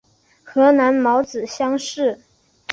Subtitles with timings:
[0.43, 2.21] 河南戊子乡试。